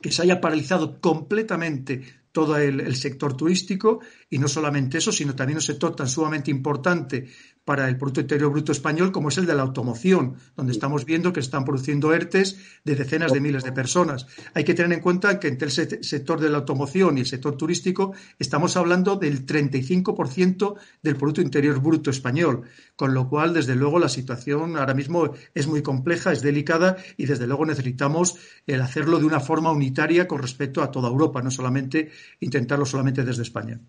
que 0.00 0.10
se 0.10 0.22
haya 0.22 0.40
paralizado 0.40 1.00
completamente 1.00 2.02
todo 2.34 2.56
el, 2.56 2.96
sector 2.96 3.36
turístico 3.36 4.00
y 4.28 4.38
no 4.38 4.48
solamente 4.48 4.98
eso, 4.98 5.12
sino 5.12 5.36
también 5.36 5.58
un 5.58 5.62
sector 5.62 5.94
tan 5.94 6.08
sumamente 6.08 6.50
importante 6.50 7.28
para 7.64 7.88
el 7.88 7.96
Producto 7.96 8.20
Interior 8.20 8.50
Bruto 8.50 8.72
español 8.72 9.12
como 9.12 9.28
es 9.28 9.38
el 9.38 9.46
de 9.46 9.54
la 9.54 9.62
automoción, 9.62 10.36
donde 10.56 10.72
estamos 10.72 11.04
viendo 11.04 11.32
que 11.32 11.40
están 11.40 11.64
produciendo 11.64 12.12
ERTES 12.12 12.56
de 12.84 12.94
decenas 12.94 13.32
de 13.32 13.40
miles 13.40 13.64
de 13.64 13.72
personas. 13.72 14.26
Hay 14.54 14.64
que 14.64 14.74
tener 14.74 14.92
en 14.92 15.00
cuenta 15.00 15.40
que 15.40 15.48
entre 15.48 15.68
el 15.68 16.04
sector 16.04 16.40
de 16.40 16.50
la 16.50 16.58
automoción 16.58 17.16
y 17.16 17.22
el 17.22 17.26
sector 17.26 17.56
turístico 17.56 18.12
estamos 18.38 18.76
hablando 18.76 19.16
del 19.16 19.46
35% 19.46 20.74
del 21.02 21.16
Producto 21.16 21.40
Interior 21.40 21.80
Bruto 21.80 22.10
español, 22.10 22.62
con 22.96 23.14
lo 23.14 23.28
cual, 23.28 23.54
desde 23.54 23.74
luego, 23.74 23.98
la 23.98 24.08
situación 24.08 24.76
ahora 24.76 24.94
mismo 24.94 25.30
es 25.54 25.66
muy 25.66 25.82
compleja, 25.82 26.32
es 26.32 26.42
delicada 26.42 26.96
y, 27.16 27.26
desde 27.26 27.46
luego, 27.46 27.66
necesitamos 27.66 28.36
el 28.66 28.80
hacerlo 28.80 29.18
de 29.18 29.26
una 29.26 29.40
forma 29.40 29.72
unitaria 29.72 30.28
con 30.28 30.40
respecto 30.40 30.82
a 30.82 30.90
toda 30.90 31.08
Europa, 31.08 31.42
no 31.42 31.50
solamente 31.50 32.10
intentarlo 32.40 32.86
solamente 32.86 33.24
desde 33.24 33.42
España. 33.42 33.80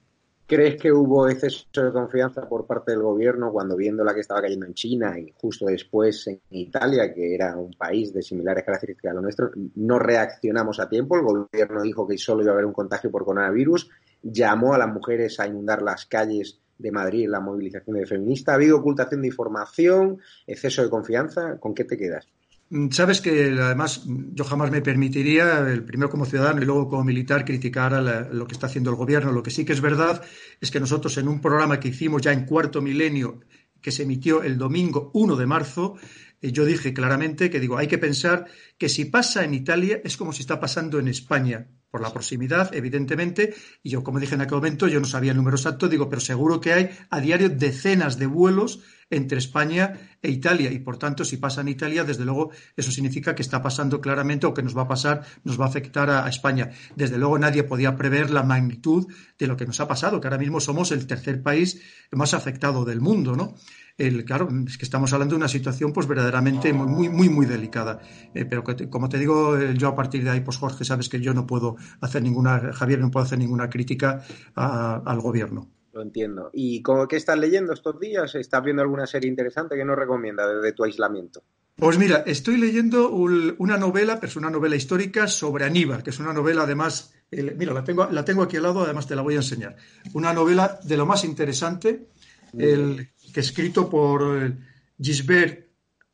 ¿Crees 0.47 0.79
que 0.79 0.91
hubo 0.91 1.27
exceso 1.27 1.65
de 1.73 1.91
confianza 1.91 2.47
por 2.47 2.67
parte 2.67 2.91
del 2.91 3.01
gobierno 3.01 3.51
cuando 3.51 3.75
viendo 3.75 4.03
la 4.03 4.13
que 4.13 4.19
estaba 4.19 4.43
cayendo 4.43 4.67
en 4.67 4.75
China 4.75 5.17
y 5.17 5.33
justo 5.35 5.65
después 5.65 6.27
en 6.27 6.39
Italia, 6.51 7.11
que 7.11 7.33
era 7.33 7.57
un 7.57 7.73
país 7.73 8.13
de 8.13 8.21
similares 8.21 8.63
características 8.63 9.11
a 9.11 9.15
lo 9.15 9.21
nuestro, 9.23 9.49
no 9.73 9.97
reaccionamos 9.97 10.79
a 10.79 10.87
tiempo? 10.87 11.15
El 11.15 11.23
gobierno 11.23 11.81
dijo 11.81 12.07
que 12.07 12.19
solo 12.19 12.43
iba 12.43 12.51
a 12.51 12.53
haber 12.53 12.65
un 12.65 12.73
contagio 12.73 13.09
por 13.09 13.25
coronavirus, 13.25 13.89
llamó 14.21 14.75
a 14.75 14.77
las 14.77 14.93
mujeres 14.93 15.39
a 15.39 15.47
inundar 15.47 15.81
las 15.81 16.05
calles 16.05 16.59
de 16.77 16.91
Madrid 16.91 17.27
la 17.27 17.39
movilización 17.39 17.97
de 17.97 18.05
feminista. 18.05 18.51
¿Ha 18.51 18.55
habido 18.55 18.77
ocultación 18.77 19.21
de 19.21 19.29
información, 19.29 20.19
exceso 20.45 20.83
de 20.83 20.91
confianza? 20.91 21.57
¿Con 21.59 21.73
qué 21.73 21.85
te 21.85 21.97
quedas? 21.97 22.27
Mm, 22.69 22.89
sabes 22.89 23.21
que 23.21 23.55
además 23.59 24.03
yo 24.05 24.43
jamás 24.43 24.71
me 24.71 24.81
permitiría, 24.81 25.59
el 25.59 25.83
primero 25.83 26.09
como 26.09 26.25
ciudadano 26.25 26.61
y 26.61 26.65
luego 26.65 26.89
como 26.89 27.03
militar, 27.03 27.45
criticar 27.45 27.91
lo 28.33 28.47
que 28.47 28.53
está 28.53 28.67
haciendo 28.67 28.89
el 28.89 28.95
gobierno. 28.95 29.31
Lo 29.31 29.43
que 29.43 29.51
sí 29.51 29.65
que 29.65 29.73
es 29.73 29.81
verdad 29.81 30.23
es 30.59 30.71
que 30.71 30.79
nosotros 30.79 31.17
en 31.17 31.27
un 31.27 31.41
programa 31.41 31.79
que 31.79 31.89
hicimos 31.89 32.21
ya 32.21 32.31
en 32.33 32.45
cuarto 32.45 32.81
milenio, 32.81 33.41
que 33.81 33.91
se 33.91 34.03
emitió 34.03 34.41
el 34.41 34.57
domingo 34.57 35.11
1 35.13 35.35
de 35.35 35.45
marzo, 35.45 35.95
eh, 36.41 36.51
yo 36.51 36.65
dije 36.65 36.93
claramente 36.93 37.49
que 37.49 37.59
digo, 37.59 37.77
hay 37.77 37.87
que 37.87 37.99
pensar 37.99 38.45
que 38.77 38.89
si 38.89 39.05
pasa 39.05 39.43
en 39.43 39.53
Italia 39.53 40.01
es 40.03 40.17
como 40.17 40.33
si 40.33 40.41
está 40.41 40.59
pasando 40.59 40.97
en 40.99 41.07
España, 41.07 41.67
por 41.91 42.01
la 42.01 42.11
proximidad, 42.11 42.75
evidentemente, 42.75 43.55
y 43.81 43.91
yo, 43.91 44.03
como 44.03 44.19
dije 44.19 44.35
en 44.35 44.41
aquel 44.41 44.57
momento, 44.57 44.87
yo 44.89 44.99
no 44.99 45.05
sabía 45.05 45.31
el 45.31 45.37
número 45.37 45.55
exacto, 45.55 45.87
digo, 45.87 46.09
pero 46.09 46.19
seguro 46.19 46.59
que 46.59 46.73
hay 46.73 46.89
a 47.09 47.21
diario 47.21 47.47
decenas 47.47 48.19
de 48.19 48.25
vuelos 48.25 48.81
entre 49.09 49.37
España 49.37 49.93
e 50.21 50.31
Italia 50.31 50.71
y 50.71 50.79
por 50.79 50.97
tanto 50.97 51.23
si 51.23 51.37
pasa 51.37 51.61
en 51.61 51.67
Italia 51.67 52.03
desde 52.03 52.25
luego 52.25 52.51
eso 52.75 52.91
significa 52.91 53.35
que 53.35 53.43
está 53.43 53.61
pasando 53.61 54.01
claramente 54.01 54.47
o 54.47 54.53
que 54.53 54.63
nos 54.63 54.75
va 54.75 54.83
a 54.83 54.87
pasar 54.87 55.23
nos 55.43 55.59
va 55.59 55.65
a 55.65 55.67
afectar 55.69 56.09
a, 56.09 56.27
España 56.27 56.71
desde 56.95 57.17
luego 57.17 57.37
nadie 57.37 57.63
podía 57.63 57.95
prever 57.95 58.31
la 58.31 58.43
magnitud 58.43 59.07
de 59.37 59.47
lo 59.47 59.55
que 59.55 59.65
nos 59.65 59.79
ha 59.79 59.87
pasado 59.87 60.19
que 60.19 60.27
ahora 60.27 60.39
mismo 60.39 60.59
somos 60.59 60.91
el 60.91 61.05
tercer 61.05 61.43
país 61.43 61.81
más 62.11 62.33
afectado 62.33 62.83
del 62.83 62.99
mundo 62.99 63.35
no 63.35 63.55
el, 63.97 64.25
claro, 64.25 64.49
es 64.67 64.77
que 64.77 64.83
estamos 64.83 65.13
hablando 65.13 65.35
de 65.35 65.37
una 65.37 65.47
situación 65.47 65.93
pues 65.93 66.05
verdaderamente 66.05 66.73
muy, 66.73 67.07
muy, 67.07 67.29
muy 67.29 67.45
delicada. 67.45 68.01
Eh, 68.33 68.43
pero 68.43 68.61
como 68.89 69.07
te 69.07 69.17
digo, 69.17 69.57
eh, 69.57 69.73
yo 69.77 69.87
a 69.87 69.95
partir 69.95 70.21
de 70.23 70.31
ahí, 70.31 70.41
pues 70.41 70.57
Jorge, 70.57 70.83
sabes 70.83 71.07
que 71.07 71.21
yo 71.21 71.33
no 71.33 71.47
puedo 71.47 71.77
hacer 72.01 72.21
ninguna, 72.21 72.73
Javier, 72.73 72.99
no 72.99 73.09
puedo 73.09 73.25
hacer 73.25 73.39
ninguna 73.39 73.69
crítica 73.69 74.21
al 74.55 75.21
gobierno. 75.21 75.74
Lo 75.95 76.01
entiendo. 76.01 76.49
¿Y 76.51 76.83
qué 77.07 77.15
estás 77.15 77.39
leyendo 77.39 77.71
estos 77.71 77.97
días? 78.01 78.35
¿Estás 78.35 78.61
viendo 78.61 78.81
alguna 78.81 79.07
serie 79.07 79.29
interesante 79.29 79.77
que 79.77 79.85
nos 79.85 79.97
recomienda 79.97 80.45
desde 80.45 80.73
tu 80.73 80.83
aislamiento? 80.83 81.41
Pues 81.77 81.97
mira, 81.97 82.25
estoy 82.27 82.57
leyendo 82.57 83.11
una 83.11 83.77
novela, 83.77 84.15
pero 84.15 84.27
es 84.27 84.35
una 84.35 84.49
novela 84.49 84.75
histórica 84.75 85.25
sobre 85.29 85.63
Aníbal, 85.63 86.03
que 86.03 86.09
es 86.09 86.19
una 86.19 86.33
novela 86.33 86.63
además, 86.63 87.13
mira, 87.31 87.73
la 87.73 87.85
tengo, 87.85 88.09
la 88.11 88.25
tengo 88.25 88.43
aquí 88.43 88.57
al 88.57 88.63
lado, 88.63 88.81
además 88.81 89.07
te 89.07 89.15
la 89.15 89.21
voy 89.21 89.35
a 89.35 89.37
enseñar. 89.37 89.77
Una 90.13 90.33
novela 90.33 90.81
de 90.83 90.97
lo 90.97 91.05
más 91.05 91.23
interesante, 91.23 92.09
el, 92.57 93.11
que 93.33 93.39
escrito 93.39 93.89
por 93.89 94.43
eh, 94.43 94.53
Gisbert 95.01 95.65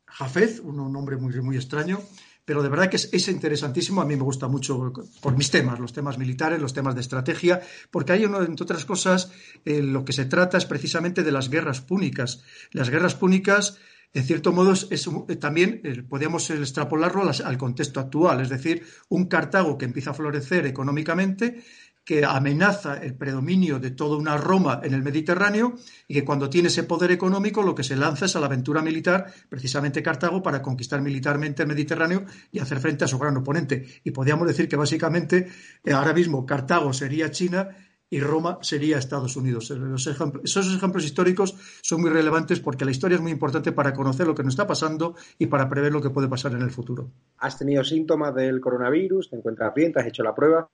Jafez, 0.06 0.60
un 0.60 0.92
nombre 0.92 1.16
muy, 1.16 1.34
muy 1.40 1.56
extraño, 1.56 2.00
pero 2.52 2.62
de 2.62 2.68
verdad 2.68 2.90
que 2.90 2.96
es, 2.96 3.28
interesantísimo. 3.28 4.02
A 4.02 4.04
mí 4.04 4.14
me 4.14 4.24
gusta 4.24 4.46
mucho 4.46 4.92
por 5.22 5.36
mis 5.38 5.50
temas, 5.50 5.80
los 5.80 5.94
temas 5.94 6.18
militares, 6.18 6.60
los 6.60 6.74
temas 6.74 6.94
de 6.94 7.00
estrategia, 7.00 7.62
porque 7.90 8.12
hay, 8.12 8.24
entre 8.24 8.62
otras 8.62 8.84
cosas, 8.84 9.32
eh, 9.64 9.80
lo 9.80 10.04
que 10.04 10.12
se 10.12 10.26
trata 10.26 10.58
es 10.58 10.66
precisamente 10.66 11.22
de 11.22 11.32
las 11.32 11.48
guerras 11.48 11.80
púnicas. 11.80 12.42
Las 12.72 12.90
guerras 12.90 13.14
púnicas, 13.14 13.78
en 14.12 14.24
cierto 14.24 14.52
modo, 14.52 14.72
es, 14.72 14.86
eh, 14.90 15.36
también 15.36 15.80
eh, 15.82 16.02
podemos 16.02 16.50
extrapolarlo 16.50 17.22
al 17.42 17.56
contexto 17.56 18.00
actual, 18.00 18.42
es 18.42 18.50
decir, 18.50 18.84
un 19.08 19.28
Cartago 19.28 19.78
que 19.78 19.86
empieza 19.86 20.10
a 20.10 20.14
florecer 20.14 20.66
económicamente 20.66 21.64
que 22.04 22.24
amenaza 22.24 22.96
el 23.02 23.14
predominio 23.14 23.78
de 23.78 23.92
toda 23.92 24.16
una 24.16 24.36
Roma 24.36 24.80
en 24.82 24.94
el 24.94 25.02
Mediterráneo 25.02 25.74
y 26.08 26.14
que 26.14 26.24
cuando 26.24 26.50
tiene 26.50 26.68
ese 26.68 26.82
poder 26.82 27.12
económico 27.12 27.62
lo 27.62 27.74
que 27.74 27.84
se 27.84 27.96
lanza 27.96 28.26
es 28.26 28.34
a 28.34 28.40
la 28.40 28.46
aventura 28.46 28.82
militar, 28.82 29.32
precisamente 29.48 30.02
Cartago, 30.02 30.42
para 30.42 30.62
conquistar 30.62 31.00
militarmente 31.00 31.62
el 31.62 31.68
Mediterráneo 31.68 32.24
y 32.50 32.58
hacer 32.58 32.80
frente 32.80 33.04
a 33.04 33.08
su 33.08 33.18
gran 33.18 33.36
oponente. 33.36 33.86
Y 34.04 34.10
podríamos 34.10 34.48
decir 34.48 34.68
que 34.68 34.76
básicamente 34.76 35.48
eh, 35.84 35.92
ahora 35.92 36.12
mismo 36.12 36.44
Cartago 36.44 36.92
sería 36.92 37.30
China 37.30 37.68
y 38.12 38.20
Roma 38.20 38.58
sería 38.60 38.98
Estados 38.98 39.36
Unidos. 39.36 39.70
esos 40.44 40.76
ejemplos 40.76 41.04
históricos 41.04 41.56
son 41.80 42.02
muy 42.02 42.10
relevantes 42.10 42.60
porque 42.60 42.84
la 42.84 42.90
historia 42.90 43.14
es 43.14 43.22
muy 43.22 43.32
importante 43.32 43.72
para 43.72 43.94
conocer 43.94 44.26
lo 44.26 44.34
que 44.34 44.42
nos 44.42 44.52
está 44.52 44.66
pasando 44.66 45.14
y 45.38 45.46
para 45.46 45.66
prever 45.66 45.92
lo 45.92 46.02
que 46.02 46.10
puede 46.10 46.28
pasar 46.28 46.52
en 46.52 46.60
el 46.60 46.70
futuro. 46.70 47.10
¿Has 47.38 47.58
tenido 47.58 47.82
síntomas 47.82 48.34
del 48.34 48.60
coronavirus? 48.60 49.30
¿Te 49.30 49.36
encuentras 49.36 49.72
bien? 49.74 49.94
¿Te 49.94 50.00
has 50.00 50.06
hecho 50.06 50.22
la 50.22 50.34
prueba? 50.34 50.68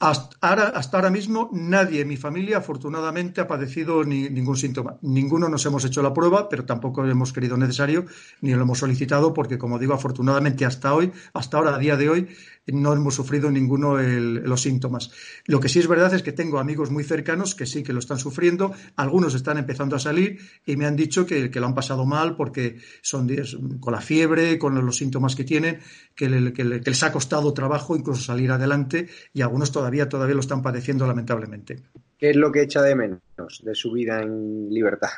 Hasta 0.00 0.96
ahora, 0.96 1.10
mismo 1.10 1.50
nadie 1.52 2.00
en 2.00 2.08
mi 2.08 2.16
familia 2.16 2.56
afortunadamente 2.56 3.42
ha 3.42 3.46
padecido 3.46 4.02
ningún 4.02 4.56
síntoma. 4.56 4.96
Ninguno 5.02 5.50
nos 5.50 5.66
hemos 5.66 5.84
hecho 5.84 6.00
la 6.02 6.14
prueba, 6.14 6.48
pero 6.48 6.64
tampoco 6.64 7.04
hemos 7.04 7.34
querido 7.34 7.58
necesario 7.58 8.06
ni 8.40 8.54
lo 8.54 8.62
hemos 8.62 8.78
solicitado 8.78 9.34
porque, 9.34 9.58
como 9.58 9.78
digo, 9.78 9.92
afortunadamente 9.92 10.64
hasta 10.64 10.94
hoy, 10.94 11.12
hasta 11.34 11.58
ahora, 11.58 11.74
a 11.74 11.78
día 11.78 11.98
de 11.98 12.08
hoy, 12.08 12.28
no 12.72 12.92
hemos 12.92 13.14
sufrido 13.14 13.50
ninguno 13.50 13.96
de 13.96 14.20
los 14.20 14.62
síntomas. 14.62 15.10
Lo 15.46 15.60
que 15.60 15.68
sí 15.68 15.78
es 15.78 15.86
verdad 15.86 16.12
es 16.14 16.22
que 16.22 16.32
tengo 16.32 16.58
amigos 16.58 16.90
muy 16.90 17.04
cercanos 17.04 17.54
que 17.54 17.66
sí 17.66 17.82
que 17.82 17.92
lo 17.92 17.98
están 17.98 18.18
sufriendo, 18.18 18.72
algunos 18.96 19.34
están 19.34 19.58
empezando 19.58 19.96
a 19.96 19.98
salir 19.98 20.38
y 20.66 20.76
me 20.76 20.86
han 20.86 20.96
dicho 20.96 21.26
que, 21.26 21.50
lo 21.50 21.66
han 21.66 21.74
pasado 21.74 22.06
mal 22.06 22.36
porque 22.36 22.78
son 23.02 23.28
con 23.80 23.92
la 23.92 24.00
fiebre, 24.00 24.58
con 24.58 24.74
los 24.84 24.96
síntomas 24.96 25.36
que 25.36 25.44
tienen, 25.44 25.80
que, 26.14 26.28
les 26.28 27.02
ha 27.02 27.12
costado 27.12 27.52
trabajo 27.52 27.96
incluso 27.96 28.22
salir 28.22 28.50
adelante 28.50 29.08
y 29.32 29.42
algunos 29.42 29.72
todavía, 29.72 30.08
todavía 30.08 30.34
lo 30.34 30.40
están 30.40 30.62
padeciendo 30.62 31.06
lamentablemente. 31.06 31.82
¿Qué 32.18 32.30
es 32.30 32.36
lo 32.36 32.52
que 32.52 32.62
echa 32.62 32.82
de 32.82 32.94
menos 32.94 33.62
de 33.62 33.74
su 33.74 33.92
vida 33.92 34.20
en 34.22 34.68
libertad? 34.68 35.10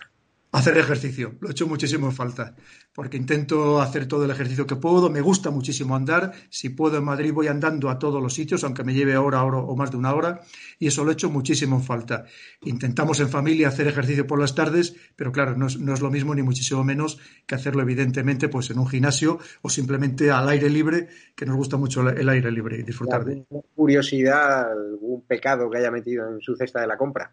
Hacer 0.52 0.76
ejercicio, 0.76 1.37
lo 1.40 1.49
he 1.49 1.52
hecho 1.52 1.66
muchísimo 1.66 2.06
en 2.06 2.12
falta 2.12 2.54
porque 2.94 3.16
intento 3.16 3.80
hacer 3.80 4.06
todo 4.06 4.25
el 4.25 4.30
ejercicio 4.30 4.66
que 4.66 4.76
puedo, 4.76 5.09
me 5.09 5.21
gusta 5.21 5.50
muchísimo 5.50 5.97
andar, 5.97 6.32
si 6.50 6.68
puedo 6.68 6.99
en 6.99 7.04
Madrid 7.04 7.32
voy 7.32 7.47
andando 7.49 7.88
a 7.88 7.99
todos 7.99 8.23
los 8.23 8.35
sitios, 8.35 8.64
aunque 8.64 8.85
me 8.85 8.92
lleve 8.92 9.16
hora, 9.16 9.42
hora 9.42 9.59
o 9.59 9.75
más 9.76 9.90
de 9.90 9.97
una 9.97 10.14
hora, 10.14 10.40
y 10.78 10.88
eso 10.88 11.04
lo 11.04 11.11
he 11.11 11.14
hecho 11.14 11.30
muchísimo 11.30 11.76
en 11.76 11.82
falta. 11.82 12.25
Intentamos 12.62 13.21
en 13.21 13.30
familia 13.30 13.68
hacer 13.68 13.87
ejercicio 13.87 14.26
por 14.26 14.38
las 14.38 14.54
tardes, 14.54 14.94
pero 15.16 15.32
claro, 15.32 15.56
no 15.56 15.66
es, 15.66 16.00
lo 16.02 16.11
mismo 16.11 16.35
ni 16.35 16.42
muchísimo 16.42 16.85
menos 16.85 17.18
que 17.47 17.54
hacerlo 17.54 17.82
evidentemente 17.82 18.49
pues 18.49 18.71
en 18.71 18.78
un 18.78 18.88
gimnasio 18.88 19.38
o 19.62 19.71
simplemente 19.71 20.30
al 20.30 20.49
aire 20.49 20.68
libre, 20.68 21.09
que 21.35 21.47
nos 21.47 21.56
gusta 21.56 21.76
mucho 21.78 22.06
el 22.09 22.28
aire 22.28 22.50
libre 22.50 22.78
y 22.78 22.82
disfrutar 22.82 23.25
de 23.25 23.32
él. 23.32 23.47
¿Curiosidad, 23.75 24.73
algún 24.73 25.23
pecado 25.23 25.71
que 25.71 25.78
haya 25.78 25.90
metido 25.90 26.28
en 26.28 26.40
su 26.40 26.54
cesta 26.56 26.80
de 26.80 26.88
la 26.88 26.99
compra? 26.99 27.32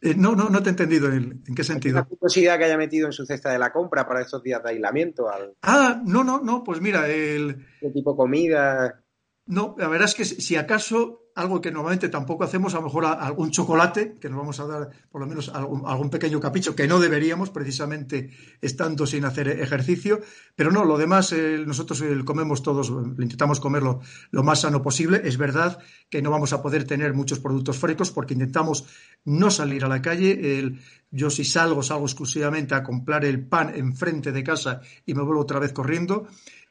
Eh, 0.00 0.14
no, 0.16 0.36
no, 0.36 0.48
no 0.48 0.62
te 0.62 0.68
he 0.68 0.70
entendido. 0.70 1.10
¿En, 1.10 1.42
qué 1.54 1.64
sentido? 1.64 1.96
¿La 1.96 2.04
curiosidad 2.04 2.58
que 2.58 2.64
haya 2.64 2.76
metido 2.76 3.06
en 3.06 3.12
su 3.12 3.24
cesta 3.24 3.50
de 3.50 3.58
la 3.58 3.72
compra 3.72 4.06
para 4.06 4.20
estos 4.20 4.42
días 4.42 4.62
de 4.62 4.70
aislamiento? 4.70 5.26
Ah, 5.62 6.02
no, 6.04 6.22
no, 6.22 6.40
no, 6.40 6.62
pues 6.62 6.80
mira, 6.80 7.08
el... 7.08 7.66
¿Qué 7.80 7.90
tipo 7.90 8.12
de 8.12 8.16
comida? 8.16 9.04
No, 9.46 9.74
la 9.78 9.88
verdad 9.88 10.08
es 10.08 10.14
que 10.14 10.24
si 10.24 10.56
acaso 10.56 11.25
algo 11.36 11.60
que 11.60 11.70
normalmente 11.70 12.08
tampoco 12.08 12.44
hacemos, 12.44 12.74
a 12.74 12.78
lo 12.78 12.84
mejor 12.84 13.04
algún 13.04 13.50
chocolate, 13.50 14.14
que 14.18 14.30
nos 14.30 14.38
vamos 14.38 14.58
a 14.58 14.66
dar 14.66 14.90
por 15.10 15.20
lo 15.20 15.26
menos 15.26 15.50
algún, 15.50 16.08
pequeño 16.10 16.40
capricho, 16.40 16.74
que 16.74 16.88
no 16.88 16.98
deberíamos 16.98 17.50
precisamente 17.50 18.30
estando 18.62 19.06
sin 19.06 19.26
hacer 19.26 19.48
ejercicio, 19.48 20.20
pero 20.54 20.72
no, 20.72 20.84
lo 20.86 20.96
demás 20.96 21.32
eh, 21.32 21.62
nosotros 21.66 22.00
eh, 22.00 22.24
comemos 22.24 22.62
todos, 22.62 22.88
intentamos 23.18 23.60
comerlo 23.60 24.00
lo 24.30 24.42
más 24.42 24.62
sano 24.62 24.80
posible. 24.82 25.20
Es 25.24 25.36
verdad 25.36 25.78
que 26.08 26.22
no 26.22 26.30
vamos 26.30 26.54
a 26.54 26.62
poder 26.62 26.84
tener 26.84 27.12
muchos 27.12 27.38
productos 27.38 27.76
frescos 27.76 28.10
porque 28.10 28.32
intentamos 28.32 28.86
no 29.26 29.50
salir 29.50 29.84
a 29.84 29.88
la 29.88 30.00
calle. 30.00 30.80
yo 31.10 31.28
si 31.28 31.44
salgo, 31.44 31.82
salgo 31.82 32.06
exclusivamente 32.06 32.74
a 32.74 32.82
comprar 32.82 33.26
el 33.26 33.46
pan 33.46 33.74
enfrente 33.74 34.32
de 34.32 34.42
casa 34.42 34.80
y 35.04 35.12
me 35.12 35.22
vuelvo 35.22 35.42
otra 35.42 35.58
vez 35.58 35.72
corriendo 35.72 36.28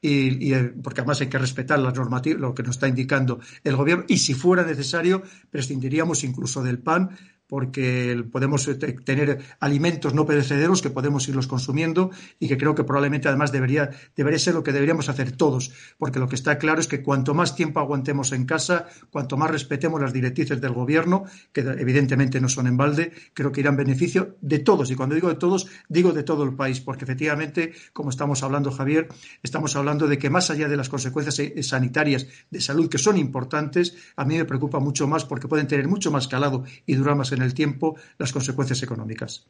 y, 0.07 0.53
eh, 0.53 0.73
porque 0.83 1.01
además 1.01 1.21
hay 1.21 1.27
que 1.27 1.37
respetar 1.37 1.79
las 1.79 1.95
normativas, 1.95 2.39
lo 2.39 2.53
que 2.53 2.63
nos 2.63 2.75
está 2.75 2.87
indicando 2.87 3.39
el 3.63 3.75
gobierno, 3.75 4.05
y 4.07 4.17
si 4.17 4.33
fuera 4.33 4.54
necesario, 4.63 5.23
prescindiríamos 5.51 6.23
incluso 6.23 6.63
del 6.63 6.79
pan 6.79 7.09
porque 7.47 8.23
podemos 8.31 8.67
eh, 8.67 8.75
tener 8.75 9.39
alimentos 9.59 10.13
no 10.13 10.25
perecederos 10.25 10.81
que 10.81 10.89
podemos 10.89 11.27
irlos 11.27 11.47
consumiendo 11.47 12.11
y 12.39 12.47
que 12.47 12.57
creo 12.57 12.75
que 12.75 12.83
probablemente 12.83 13.27
además 13.27 13.51
debería, 13.51 13.91
debería 14.15 14.39
ser 14.39 14.55
lo 14.55 14.63
que 14.63 14.71
deberíamos 14.71 15.09
hacer 15.09 15.31
todos, 15.31 15.71
porque 15.97 16.19
lo 16.19 16.27
que 16.27 16.35
está 16.35 16.57
claro 16.57 16.79
es 16.79 16.87
que 16.87 17.03
cuanto 17.03 17.33
más 17.33 17.55
tiempo 17.55 17.79
aguantemos 17.79 18.31
en 18.31 18.45
casa, 18.45 18.87
cuanto 19.09 19.37
más 19.37 19.51
respetemos 19.51 20.01
las 20.01 20.13
directrices 20.13 20.59
del 20.61 20.73
gobierno, 20.73 21.25
que 21.51 21.61
evidentemente 21.61 22.41
no 22.41 22.49
son 22.49 22.67
en 22.67 22.77
balde, 22.77 23.11
creo 23.33 23.51
que 23.51 23.61
irán 23.61 23.77
beneficio 23.77 24.37
de 24.41 24.59
todos. 24.59 24.89
Y 24.91 24.95
cuando 24.95 25.15
digo 25.15 25.29
de 25.29 25.35
todos, 25.35 25.67
digo 25.89 26.11
de 26.11 26.23
todo 26.23 26.43
el 26.43 26.55
país, 26.55 26.81
porque 26.81 27.05
efectivamente, 27.05 27.73
como 27.93 28.09
estamos 28.09 28.43
hablando, 28.43 28.71
Javier, 28.71 29.07
estamos 29.43 29.75
hablando 29.75 30.07
de 30.07 30.17
que 30.17 30.29
más 30.29 30.49
allá 30.49 30.67
de 30.67 30.77
las 30.77 30.89
consecuencias 30.89 31.39
eh, 31.39 31.63
sanitarias 31.63 32.27
de 32.49 32.61
salud 32.61 32.89
que 32.89 32.97
son 32.97 33.17
importantes, 33.17 33.95
a 34.15 34.25
mí 34.25 34.37
me 34.37 34.45
preocupa 34.45 34.79
mucho 34.79 35.07
más 35.07 35.25
porque 35.25 35.47
pueden 35.47 35.67
tener 35.67 35.87
mucho 35.87 36.11
más 36.11 36.27
calado 36.27 36.63
y 36.85 36.95
durar 36.95 37.15
más 37.15 37.31
en 37.35 37.43
el 37.43 37.53
tiempo 37.53 37.95
las 38.17 38.33
consecuencias 38.33 38.81
económicas. 38.83 39.47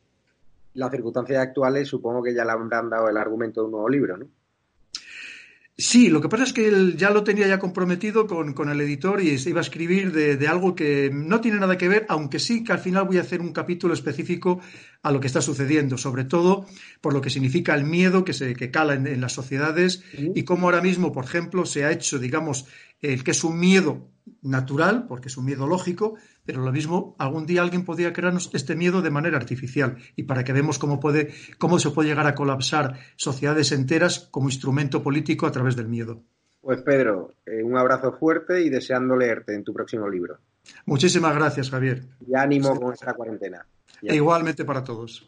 Las 0.74 0.92
circunstancias 0.92 1.42
actuales 1.42 1.88
supongo 1.88 2.22
que 2.22 2.34
ya 2.34 2.44
le 2.44 2.52
habrán 2.52 2.90
dado 2.90 3.10
el 3.10 3.18
argumento 3.18 3.62
de 3.62 3.66
un 3.66 3.72
nuevo 3.72 3.90
libro, 3.90 4.18
¿no? 4.18 4.28
Sí, 5.78 6.08
lo 6.08 6.22
que 6.22 6.30
pasa 6.30 6.46
es 6.46 6.54
que 6.54 6.70
él 6.70 6.96
ya 6.96 7.10
lo 7.10 7.26
tenía 7.26 7.48
ya 7.48 7.60
comprometido 7.60 8.28
con, 8.28 8.70
el 8.70 8.80
editor 8.80 9.20
y 9.20 9.38
se 9.38 9.50
iba 9.50 9.60
a 9.60 9.62
escribir 9.62 10.14
de, 10.14 10.48
algo 10.48 10.74
que 10.74 11.12
no 11.14 11.42
tiene 11.42 11.60
nada 11.60 11.78
que 11.78 11.90
ver, 11.90 12.06
aunque 12.08 12.40
sí 12.40 12.64
que 12.64 12.72
al 12.72 12.80
final 12.80 13.04
voy 13.04 13.18
a 13.18 13.22
hacer 13.22 13.42
un 13.42 13.52
capítulo 13.52 13.94
específico 13.94 14.62
a 15.02 15.12
lo 15.12 15.20
que 15.20 15.28
está 15.28 15.42
sucediendo, 15.42 15.98
sobre 15.98 16.24
todo 16.24 16.66
por 17.02 17.14
lo 17.14 17.20
que 17.20 17.30
significa 17.30 17.76
el 17.76 17.84
miedo 17.84 18.24
que 18.24 18.32
se 18.32 18.56
que 18.56 18.72
cala 18.72 18.94
en, 18.94 19.20
las 19.20 19.34
sociedades 19.34 20.02
y 20.14 20.44
cómo 20.44 20.68
ahora 20.68 20.82
mismo, 20.82 21.12
por 21.12 21.26
ejemplo, 21.26 21.66
se 21.66 21.84
ha 21.84 21.92
hecho, 21.92 22.20
digamos, 22.20 22.68
el 23.02 23.26
que 23.26 23.32
es 23.32 23.44
un 23.44 23.60
miedo 23.60 24.08
natural, 24.42 25.08
porque 25.10 25.28
es 25.28 25.36
un 25.36 25.44
miedo 25.44 25.68
lógico, 25.68 26.16
pero 26.46 26.62
lo 26.62 26.72
mismo, 26.72 27.16
algún 27.18 27.46
día 27.46 27.62
alguien 27.62 27.86
podría 27.86 28.14
crearnos 28.14 28.50
este 28.54 28.76
miedo 28.76 29.02
de 29.02 29.10
manera 29.10 29.38
artificial 29.38 29.98
y 30.16 30.24
para 30.24 30.44
que 30.44 30.54
veamos 30.54 30.80
cómo, 30.80 31.00
puede, 31.00 31.34
cómo 31.58 31.80
se 31.80 31.90
puede 31.90 32.10
llegar 32.10 32.28
a 32.28 32.36
colapsar 32.36 33.00
sociedades 33.16 33.72
enteras 33.72 34.28
como 34.32 34.48
instrumento 34.48 35.02
político 35.02 35.48
a 35.48 35.52
través 35.52 35.76
del 35.76 35.88
miedo. 35.88 36.22
Pues 36.62 36.82
Pedro, 36.82 37.34
eh, 37.46 37.62
un 37.64 37.78
abrazo 37.78 38.14
fuerte 38.14 38.62
y 38.62 38.70
deseando 38.70 39.16
leerte 39.16 39.54
en 39.54 39.64
tu 39.64 39.74
próximo 39.74 40.10
libro. 40.10 40.40
Muchísimas 40.86 41.36
gracias, 41.36 41.70
Javier. 41.70 42.04
Y 42.26 42.36
ánimo 42.36 42.80
con 42.80 42.94
esta 42.94 43.14
cuarentena. 43.14 43.66
E 44.02 44.16
igualmente 44.16 44.66
para 44.66 44.84
todos. 44.84 45.28